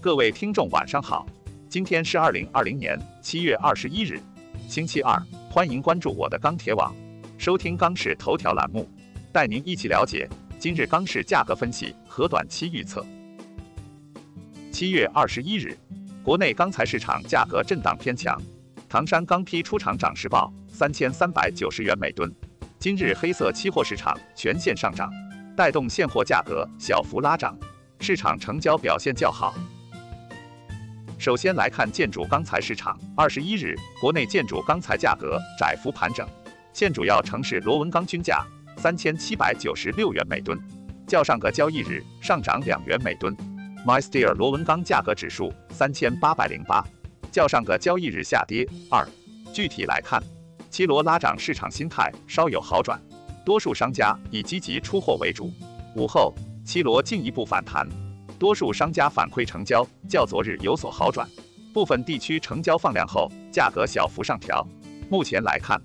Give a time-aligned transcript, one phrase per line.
[0.00, 1.26] 各位听众晚上好，
[1.68, 4.20] 今天是二零二零年七月二十一日，
[4.68, 6.94] 星期二，欢迎关注我的钢铁网，
[7.36, 8.88] 收听钢市头条栏目，
[9.32, 13.04] 带您一起了解今日钢市价格分析和短期预测。
[14.70, 15.76] 七月二十一日，
[16.22, 18.40] 国内钢材市场价格震荡偏强，
[18.88, 22.32] 唐山钢坯出厂涨势报三千三百九十元每吨，
[22.78, 25.10] 今日黑色期货市场全线上涨，
[25.56, 27.58] 带动现货价格小幅拉涨，
[27.98, 29.52] 市场成交表现较好。
[31.18, 36.24] 首先来看建筑钢材市场，二十一日，国内建筑钢材价格窄幅盘整，
[36.72, 38.46] 现主要城市螺纹钢均价
[38.76, 40.56] 三千七百九十六元每吨，
[41.08, 43.36] 较上个交易日上涨两元每吨。
[43.84, 46.84] MySteel 螺纹钢价格指数三千八百零八，
[47.32, 49.04] 较上个交易日下跌二。
[49.52, 50.22] 具体来看，
[50.70, 52.96] 七螺拉涨市场心态稍有好转，
[53.44, 55.52] 多数商家以积极出货为主。
[55.96, 56.32] 午后，
[56.64, 57.88] 七螺进一步反弹。
[58.38, 61.28] 多数商家反馈成交较昨日有所好转，
[61.74, 64.64] 部分地区成交放量后，价格小幅上调。
[65.10, 65.80] 目前来看，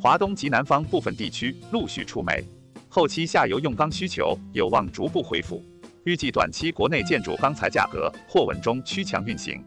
[0.00, 2.42] 华东及南方部分地区陆续出煤，
[2.88, 5.62] 后期下游用钢需求有望逐步恢复。
[6.04, 9.62] 预计短期国内建筑钢材价格或稳中趋强运行。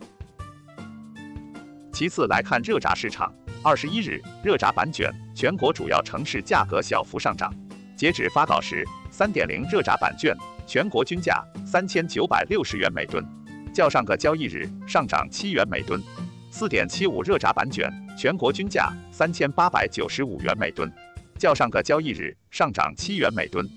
[1.93, 3.31] 其次来看热轧市场，
[3.63, 7.53] 二十一日，热轧板卷全国主要城市价格小幅上涨。
[7.95, 10.35] 截止发稿时，三点零热轧板卷。
[10.65, 13.25] 全国均价三千九百六十元每吨，
[13.73, 16.01] 较上个交易日上涨七元每吨。
[16.49, 20.91] 四点七五热轧板卷全国均价三千八百九十五元每吨，
[21.37, 23.67] 较上个交易日上涨七元每吨。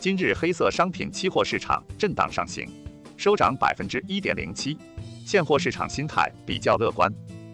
[0.00, 2.68] 今日黑色商品期货市场震荡上行，
[3.16, 4.76] 收涨百分之一点零七，
[5.24, 7.10] 现货市场心态比较乐观，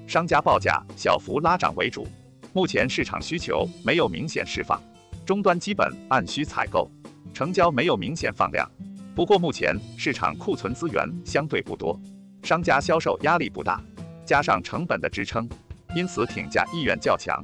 [0.07, 2.09] 商家报价小幅拉涨为主。
[2.53, 4.83] 目前市场需求没有明显释放，
[5.25, 6.91] 终端基本按需采购，
[7.33, 8.69] 成交没有明显放量。
[9.15, 12.01] 不过目前市场库存资源相对不多，
[12.43, 13.83] 商家销售压力不大，
[14.25, 15.49] 加上成本的支撑，
[15.95, 17.43] 因此挺价意愿较强。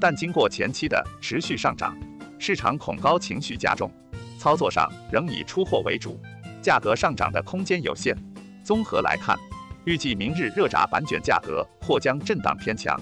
[0.00, 1.98] 但经过前期的持续上涨，
[2.38, 3.90] 市场恐高情绪加重，
[4.38, 6.20] 操作上仍以出货为主，
[6.62, 8.16] 价格上涨的空间有限。
[8.62, 9.36] 综合来看，
[9.84, 12.98] 预计明日热轧板卷价格或将震荡偏强。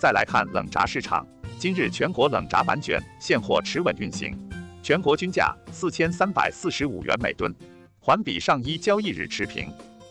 [0.00, 1.26] 再来看冷轧市场，
[1.60, 4.32] 今日全国冷轧板卷现货持稳运行。
[4.80, 7.52] 全国均价四千三百四十五元每吨，
[7.98, 9.68] 环比上一交易日持平。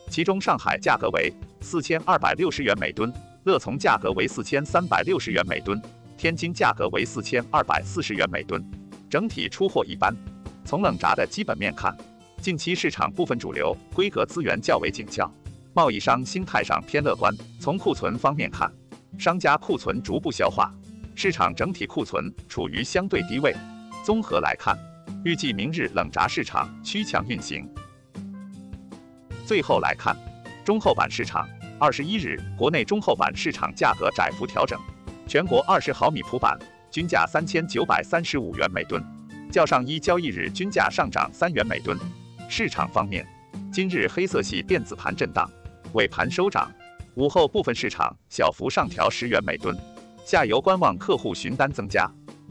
[0.10, 3.14] 其中上海价格为四千二百六十元每吨，
[3.46, 5.82] 乐从价格为四千三百六十元每吨，
[6.18, 8.62] 天津价格为四千二百四十元每吨。
[9.10, 10.14] 整体出货一般。
[10.66, 11.96] 从冷轧的基本面看，
[12.42, 15.32] 近期市场部分主流规格资源较为紧俏，
[15.74, 17.34] 贸易商心态上偏乐观。
[17.58, 18.70] 从库存方面看，
[19.18, 20.74] 商家库存逐步消化，
[21.20, 23.52] 市场整体库存处于相对低位。
[24.06, 24.78] 综合来看，
[25.26, 27.68] 预计明日冷轧市场趋强运行。
[29.44, 30.16] 最后来看
[30.64, 34.80] 中厚板市场，二十一日国内中厚板市场价格窄幅调整，
[35.28, 36.56] 全国二十毫米普板
[36.92, 39.04] 均价三千九百三十五元每吨，
[39.52, 41.98] 较上一交易日均价上涨三元每吨。
[42.48, 43.26] 市场方面，
[43.74, 45.50] 今日黑色系电子盘震荡，
[45.94, 46.72] 尾盘收涨，
[47.16, 49.76] 午后部分市场小幅上调十元每吨，
[50.28, 52.06] 下游观望客户询单增加，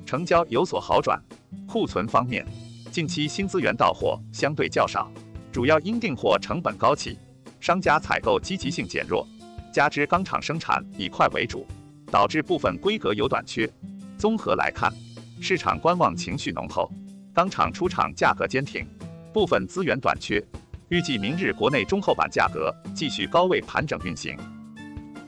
[0.07, 1.23] 成交有所好转。
[1.69, 2.43] 库存方面，
[2.91, 5.13] 近期新资源到货相对较少，
[5.53, 7.19] 主要因订货成本高企，
[7.61, 9.29] 商家采购积极性减弱，
[9.71, 11.67] 加之钢厂生产以快为主，
[12.11, 13.71] 导致部分规格有短缺。
[14.17, 14.91] 综合来看，
[15.39, 16.91] 市场观望情绪浓厚，
[17.35, 18.89] 钢厂出厂价格坚挺，
[19.35, 20.43] 部分资源短缺，
[20.89, 24.35] 预计明日国内中厚板价格继续高位盘整运行。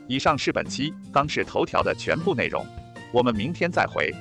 [0.09, 2.65] 以上是本期央视头条的全部内容，
[3.13, 4.11] 我们明天再会。